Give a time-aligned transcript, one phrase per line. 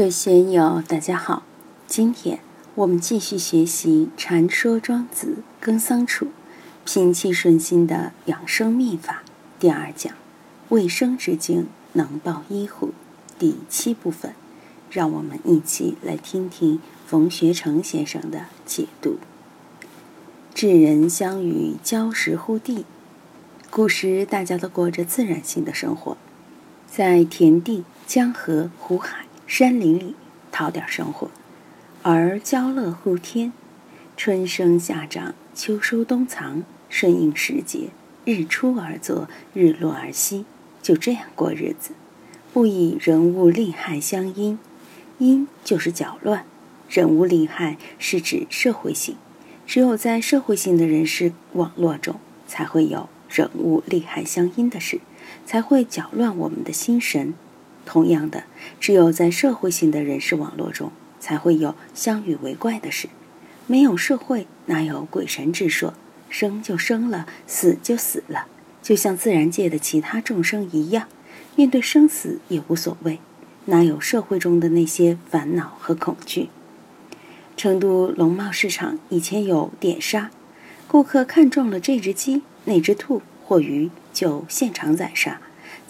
[0.00, 1.42] 各位学友，大家好。
[1.86, 2.40] 今天
[2.74, 5.26] 我们继续学习《禅说庄子·
[5.62, 6.24] 耕桑处》，
[6.86, 9.22] 平气顺心的养生秘法
[9.58, 10.14] 第二讲：
[10.70, 12.94] 卫生之精能报医乎？
[13.38, 14.32] 第七部分，
[14.90, 19.18] 让我们一起来听听冯学成先生的解读。
[20.54, 22.86] 智人相与交识乎地。
[23.68, 26.16] 古时大家都过着自然性的生活，
[26.90, 29.26] 在田地、江河、湖海。
[29.50, 30.14] 山林里
[30.52, 31.28] 讨点生活，
[32.02, 33.52] 而交乐乎天，
[34.16, 37.88] 春生夏长，秋收冬藏，顺应时节，
[38.24, 40.44] 日出而作，日落而息，
[40.80, 41.90] 就这样过日子，
[42.52, 44.56] 不以人物利害相因。
[45.18, 46.44] 因就是搅乱，
[46.88, 49.16] 人物利害是指社会性，
[49.66, 55.00] 只有在社会性的人事网络中，才会有人物利害相因的事，
[55.44, 57.34] 才会搅乱我们的心神。
[57.90, 58.44] 同样的，
[58.78, 63.08] 只有在社会性的人事网络中，才会有相与为怪的事。
[63.66, 65.94] 没有社会，哪有鬼神之说？
[66.28, 68.46] 生就生了，死就死了，
[68.80, 71.08] 就像自然界的其他众生一样，
[71.56, 73.18] 面对生死也无所谓。
[73.64, 76.48] 哪有社会中的那些烦恼和恐惧？
[77.56, 80.30] 成都农贸市场以前有点杀，
[80.86, 85.40] 顾客看中了这只鸡、那只兔或鱼，就现场宰杀。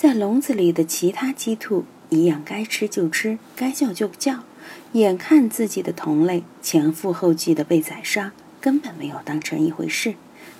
[0.00, 4.44] 在笼子里的其他鸡兔一样，该吃就吃，该叫就叫。
[4.92, 10.14] 眼看自己的同类前赴后继的被宰杀，根本没有当成一回事。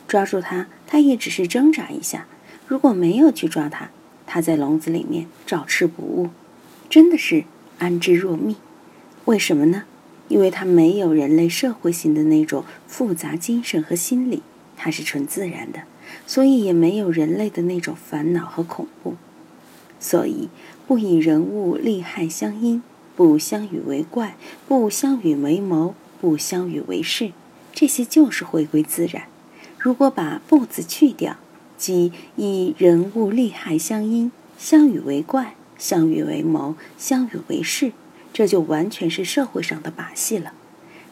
[0.09, 2.27] 抓住它，它也只是挣扎一下。
[2.67, 3.91] 如果没有去抓它，
[4.27, 6.31] 它在笼子里面照吃不误，
[6.91, 7.45] 真的是
[7.79, 8.57] 安之若命。
[9.27, 9.85] 为什么呢？
[10.27, 14.43] 因为它没有人类社会性的那种复杂精神和心理，
[14.77, 15.83] 它是纯自然的，
[16.27, 19.15] 所以也没有人类的那种烦恼和恐怖。
[20.01, 20.49] 所以，
[20.87, 22.83] 不以人物利害相因，
[23.17, 27.33] 不相与为怪，不相与为谋，不相与为事，
[27.73, 29.25] 这些就是回归自然。
[29.79, 31.37] 如果把“不”字去掉，
[31.77, 37.93] 即以人物利害相因、相与为怪、相与为谋、相与为事，
[38.33, 40.53] 这就完全是社会上的把戏了。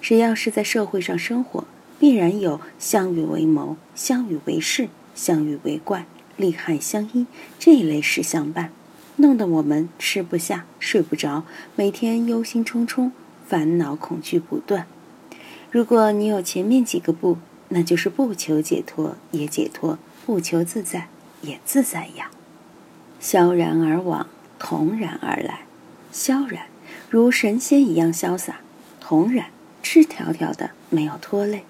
[0.00, 1.64] 只要是在社会上生活，
[1.98, 6.06] 必然有相与为谋、相与为事、相与为怪。
[6.36, 7.24] 利害相依
[7.58, 8.70] 这一类事相伴，
[9.16, 11.44] 弄得我们吃不下、睡不着，
[11.74, 13.10] 每天忧心忡忡、
[13.46, 14.86] 烦恼恐惧不断。
[15.70, 17.38] 如果你有前面几个不，
[17.68, 21.08] 那就是不求解脱也解脱，不求自在
[21.42, 22.30] 也自在呀。
[23.18, 24.28] 萧然而往，
[24.58, 25.60] 同然而来。
[26.12, 26.66] 萧然
[27.10, 28.60] 如神仙一样潇洒，
[29.00, 29.46] 同然
[29.82, 31.64] 赤条条的没有拖累，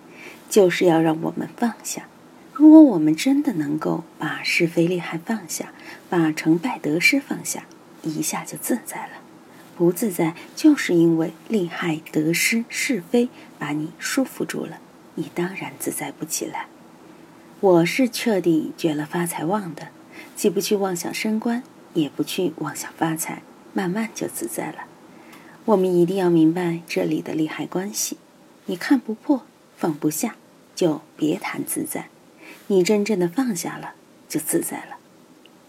[0.50, 2.08] 就是要让我们放下。
[2.58, 5.74] 如果我们真的能够把是非利害放下，
[6.08, 7.66] 把成败得失放下，
[8.02, 9.18] 一下就自在了。
[9.76, 13.28] 不自在，就是因为利害得失是非
[13.58, 14.78] 把你束缚住了，
[15.16, 16.64] 你当然自在不起来。
[17.60, 19.88] 我是彻底绝了发财妄的，
[20.34, 21.62] 既不去妄想升官，
[21.92, 23.42] 也不去妄想发财，
[23.74, 24.86] 慢慢就自在了。
[25.66, 28.16] 我们一定要明白这里的利害关系，
[28.64, 29.42] 你看不破，
[29.76, 30.36] 放不下，
[30.74, 32.08] 就别谈自在。
[32.68, 33.94] 你真正的放下了，
[34.28, 34.96] 就自在了。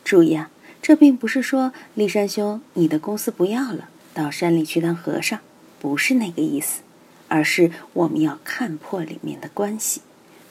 [0.04, 0.50] 注意啊，
[0.82, 5.40] 这并不是说立山兄，你的公司不要了，到山里去当和尚，
[5.80, 6.82] 不是那个意思，
[7.28, 10.02] 而是我们要看破里面的关系，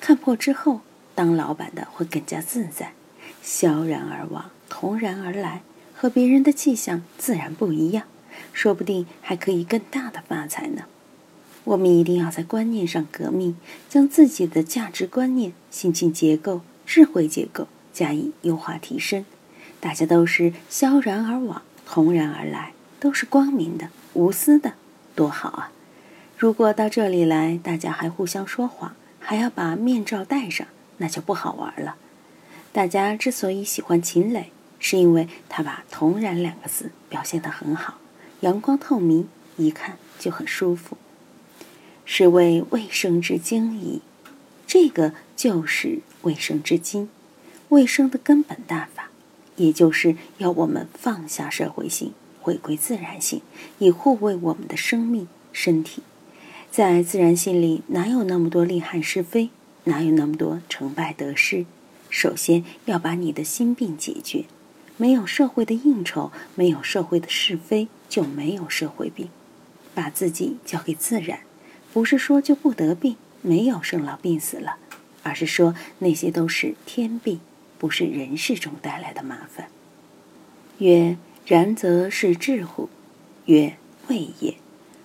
[0.00, 0.82] 看破之后，
[1.14, 2.92] 当老板的会更加自在，
[3.42, 5.62] 萧然而往，同然而来，
[5.94, 8.04] 和别人的气象自然不一样，
[8.52, 10.82] 说不定还可以更大的发财呢。
[11.66, 13.56] 我们一定要在观念上革命，
[13.88, 19.26] 将自己的价值观念、心情结构、智慧结构加以优化提升。
[19.80, 24.74] 大家都是萧然而往，同然而来，都是光明的、无私的，
[25.16, 25.72] 多好啊！
[26.38, 31.96] 如果到这里来，大家还互相说谎，还要把面罩戴上，那就不好玩了。
[32.72, 37.98] 大家之所以喜欢秦磊，是因为他把“同然”两个字表现得很好，
[38.40, 40.96] 阳光透明，一看就很舒服。
[42.06, 44.00] 是为卫生之精矣，
[44.66, 47.10] 这个就是卫生之精，
[47.68, 49.10] 卫生的根本大法，
[49.56, 53.42] 也就是要我们放下社会性，回归自然性，
[53.78, 56.02] 以护卫我们的生命身体。
[56.70, 59.50] 在自然性里，哪有那么多利害是非？
[59.84, 61.66] 哪有那么多成败得失？
[62.08, 64.44] 首先要把你的心病解决。
[64.96, 69.28] 没有社会的应酬，没有社会的是非，就没有社会病。
[69.94, 71.40] 把自己交给自然。
[71.96, 74.76] 不是说就不得病，没有生老病死了，
[75.22, 77.40] 而是说那些都是天病，
[77.78, 79.68] 不是人世中带来的麻烦。
[80.76, 81.16] 曰：
[81.46, 82.90] 然则是智乎？
[83.46, 83.78] 曰：
[84.08, 84.56] 未也。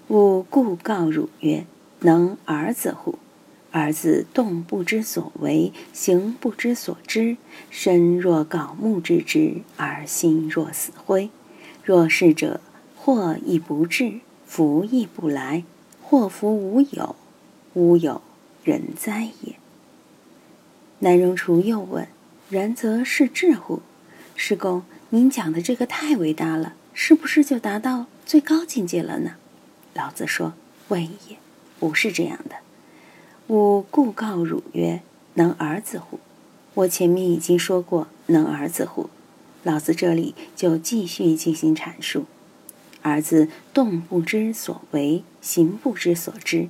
[0.09, 1.65] 吾故告汝曰：
[2.01, 3.17] 能儿子乎？
[3.71, 7.37] 儿子动不知所为，行不知所知，
[7.69, 11.29] 身若槁木之枝，而心若死灰。
[11.85, 12.59] 若是者，
[12.97, 15.63] 祸亦不至，福亦不来。
[16.11, 17.15] 祸福无有，
[17.73, 18.21] 无有
[18.65, 19.55] 人哉也。
[20.99, 22.09] 南荣厨又问
[22.51, 23.81] ：“然则是智乎？
[24.35, 29.35] 师公，您讲的这个太伟大了，是不是就达到最高境界了呢？”
[29.95, 30.51] 老子说
[30.89, 31.37] ：“未也，
[31.79, 32.57] 不是这样的。”
[33.47, 35.01] 吾故告汝曰
[35.35, 36.19] ：“能儿子乎？”
[36.75, 39.09] 我前面已经说过“能儿子乎”，
[39.63, 42.25] 老子这里就继续进行阐述：
[43.01, 46.69] 儿子动不知所为，行不知所知。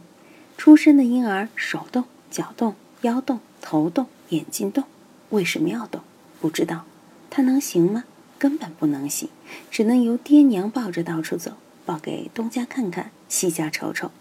[0.58, 4.84] 出生的婴儿手动、脚动、腰动、头动、眼睛动，
[5.30, 6.02] 为什么要动？
[6.40, 6.86] 不知道。
[7.30, 8.04] 他能行吗？
[8.38, 9.30] 根本不能行，
[9.70, 11.54] 只能由爹娘抱着到处走，
[11.86, 14.12] 抱给东家看看，西家瞅瞅，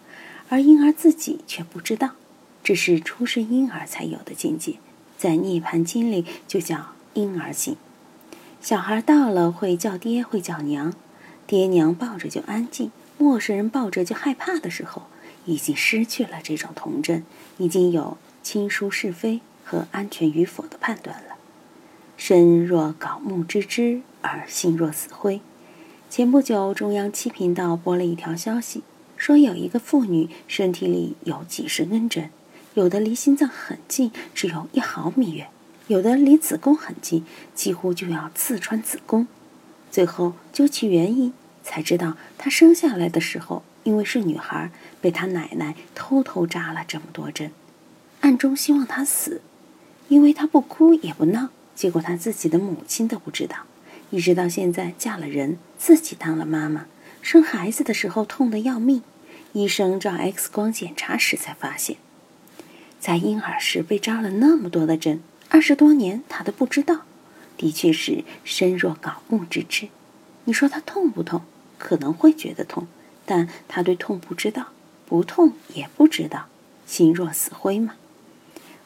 [0.50, 2.10] 而婴儿自己却不知道。
[2.62, 4.74] 这是出生婴儿才有的境界，
[5.16, 7.76] 在《涅盘经》里就叫婴儿性。
[8.60, 10.92] 小孩到了会叫爹会叫娘，
[11.50, 15.02] 爹娘抱着就安静，陌生人抱着就害怕的时候，
[15.46, 17.24] 已经失去了这种童真，
[17.58, 21.34] 已经有亲疏是非和安全与否的判断了。
[22.16, 25.40] 身若槁木之枝，而心若死灰。
[26.08, 28.84] 前不久，中央七频道播了一条消息，
[29.16, 32.30] 说有一个妇女身体里有几十根针。
[32.74, 35.48] 有的离心脏很近，只有一毫米远；
[35.88, 37.24] 有的离子宫很近，
[37.56, 39.26] 几乎就要刺穿子宫。
[39.90, 41.32] 最后究其原因，
[41.62, 44.70] 才知道她生下来的时候，因为是女孩，
[45.00, 47.52] 被她奶奶偷偷扎了这么多针，
[48.20, 49.40] 暗中希望她死，
[50.08, 51.50] 因为她不哭也不闹。
[51.74, 53.58] 结果她自己的母亲都不知道，
[54.10, 56.86] 一直到现在嫁了人，自己当了妈妈，
[57.22, 59.02] 生孩子的时候痛得要命，
[59.52, 61.96] 医生照 X 光检查时才发现。
[62.98, 67.06] 在婴儿时被扎了那么多的针，二十多年他都不知道，
[67.56, 69.88] 的确是身若槁木之枝。
[70.44, 71.42] 你说他痛不痛？
[71.78, 72.86] 可能会觉得痛，
[73.24, 74.68] 但他对痛不知道，
[75.06, 76.46] 不痛也不知道，
[76.86, 77.94] 心若死灰嘛。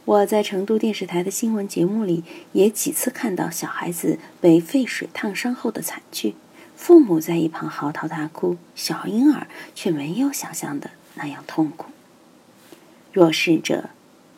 [0.05, 2.23] 我在成都电视台的新闻节目里
[2.53, 6.35] 也几次看到小孩子被沸水烫伤后的惨剧，
[6.77, 11.91] 父母在一旁嚎啕大哭，小婴儿却没有想象的那样痛苦。
[13.13, 13.91] 若是者。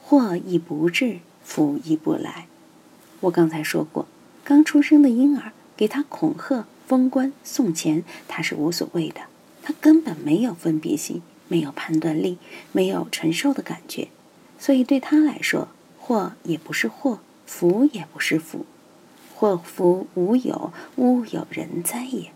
[0.09, 2.47] 祸亦不至，福亦不来。
[3.23, 4.07] 我刚才说过，
[4.45, 9.23] 刚出生的婴儿给他恐吓、封官、送钱，他是无所谓的。
[9.63, 12.39] 他根本没有分别心，没有判断力，
[12.73, 14.09] 没有承受的感觉，
[14.59, 15.69] 所以对他来说，
[15.99, 18.65] 祸也不是祸，福也不是福。
[19.35, 22.31] 祸福无有，无有人哉也。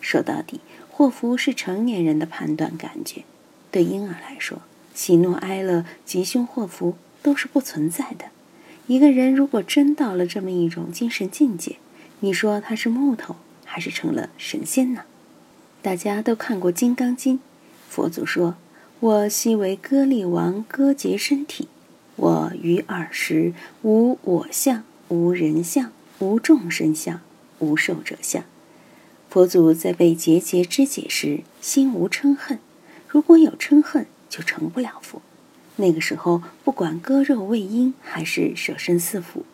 [0.00, 0.60] 说到底，
[0.90, 3.22] 祸福是成年人的判断感觉。
[3.70, 4.62] 对婴儿来说，
[4.94, 6.96] 喜怒哀乐、吉凶祸福。
[7.24, 8.26] 都是不存在的。
[8.86, 11.76] 一个人如果真到了这么一种精神境界，
[12.20, 13.36] 你说他是木头
[13.74, 15.02] 还是成了神仙呢？
[15.82, 17.38] 大家都看过《金刚经》，
[17.88, 18.54] 佛祖说
[19.00, 21.66] ：“我昔为割力王，割截身体。
[22.14, 25.90] 我于尔时无我相，无人相，
[26.20, 27.20] 无众生相，
[27.58, 28.44] 无寿者相。”
[29.28, 32.60] 佛祖在被结节肢解时，心无嗔恨。
[33.08, 35.20] 如果有嗔恨，就成不了佛。
[35.74, 39.44] 那个时候，不管割肉喂鹰还是舍身饲虎，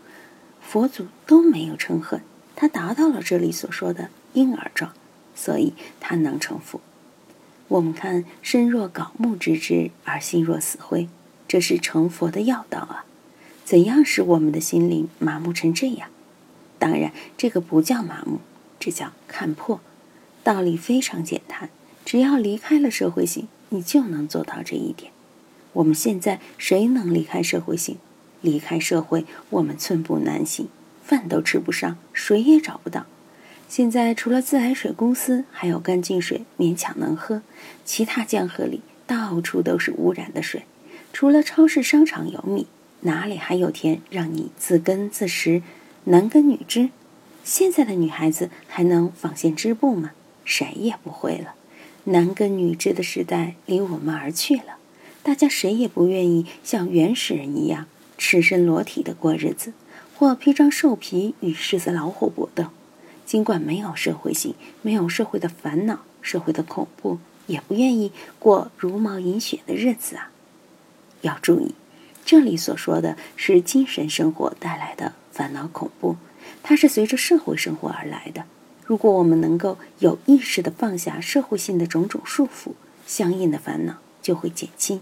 [0.60, 2.20] 佛祖都没有嗔恨。
[2.60, 4.92] 他达到了这里所说的婴儿状，
[5.34, 6.78] 所以他能成佛。
[7.68, 11.08] 我们看身若槁木之枝，而心若死灰，
[11.48, 13.06] 这是成佛的要道啊！
[13.64, 16.10] 怎样使我们的心灵麻木成这样？
[16.78, 18.40] 当然，这个不叫麻木，
[18.78, 19.80] 这叫看破。
[20.44, 21.70] 道理非常简单，
[22.04, 25.10] 只要离开了社会性，你就能做到这一点。
[25.72, 27.96] 我们现在谁能离开社会性？
[28.42, 30.68] 离开社会，我们寸步难行，
[31.10, 33.04] 饭都吃不上，水也找不到。
[33.68, 37.42] 现在除了自来水公司还有干净水勉强能喝，
[37.84, 40.62] 其他江河里到处都是污染的水。
[41.12, 42.68] 除了超市商场有米，
[43.00, 45.62] 哪里还有田让你自耕自食？
[46.04, 46.90] 男耕女织，
[47.42, 50.12] 现在的女孩子还能纺线织布吗？
[50.44, 51.56] 谁也不会了。
[52.04, 54.78] 男耕女织的时代离我们而去了。
[55.24, 57.86] 大家谁也不愿意像原始人一样
[58.16, 59.72] 赤身裸体的过日子，
[60.20, 62.66] 或披张兽皮与狮子老虎搏斗。
[63.24, 70.30] 尽管没有社会性，没有社会的烦恼、社会的恐怖，也不愿意过茹毛饮血的日子啊！
[71.22, 71.74] 要注意，
[72.22, 76.16] 这里所说的是精神生活带来的烦恼恐怖，
[76.62, 78.44] 它是随着社会生活而来的。
[78.84, 82.72] 如果我们能够有意识的放下社会性的种种束缚，
[83.06, 85.00] 相应的烦恼就会减轻。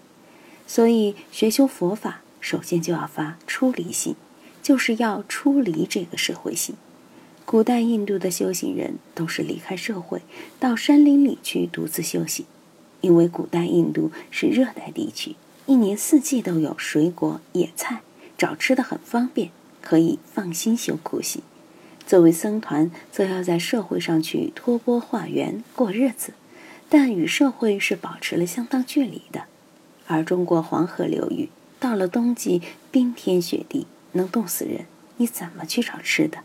[0.68, 4.14] 所以，学修佛法，首先就要发出离心，
[4.68, 6.76] 就是要出离这个社会性。
[7.46, 10.20] 古代印度的修行人都是离开社会，
[10.60, 12.44] 到山林里去独自修行，
[13.00, 18.02] 因为古代印度是热带地区，一年四季都有水果、野菜，
[18.36, 19.48] 找吃的很方便，
[19.80, 21.40] 可以放心修苦行。
[22.06, 26.34] 作为僧团，则要在社会上去托钵化缘过日子，
[26.90, 29.44] 但与社会是保持了相当距离的。
[30.06, 31.48] 而中国黄河流域
[31.80, 32.60] 到了冬季，
[32.90, 34.86] 冰天雪地，能冻死人，
[35.16, 36.38] 你怎么去找吃的？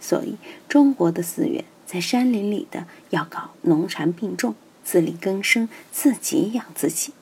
[0.00, 0.36] 所以，
[0.68, 7.12] 中国的寺院在山林里的要搞农禅并重，自力更生，自己养自己。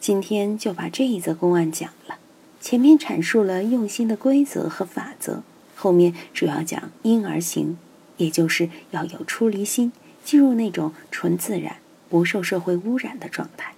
[0.00, 2.18] 今天就把这一则公案讲了。
[2.60, 5.42] 前面阐述了用心的规则和法则，
[5.74, 7.76] 后面主要讲因而行，
[8.16, 9.92] 也就是要有出离心，
[10.24, 11.76] 进入那种纯自然、
[12.08, 13.74] 不受社会污染的状态。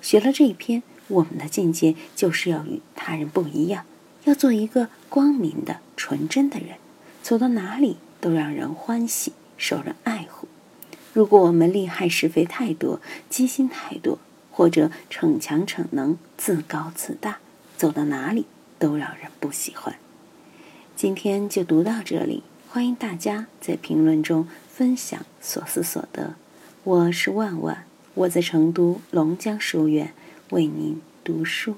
[0.00, 3.84] 学了这一篇，我们的境界就是要与他人不一样，
[4.24, 6.76] 要做一个光明的、纯真的人。
[7.22, 10.46] 走到哪里都让人欢喜，受人爱护。
[11.14, 13.00] 如果我们利害是非太多，
[13.30, 14.18] 机心太多，
[14.50, 17.38] 或者逞强逞能、自高自大，
[17.76, 18.46] 走到哪里
[18.78, 19.96] 都让人不喜欢。
[20.94, 26.34] 今天就读到这里，欢迎大家在评论中分享所思所得。
[26.82, 30.12] 我是万万，我在成都龙江书院
[30.50, 31.76] 为您读书。